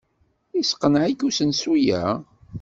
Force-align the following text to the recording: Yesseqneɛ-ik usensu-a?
Yesseqneɛ-ik 0.55 1.21
usensu-a? 1.27 2.03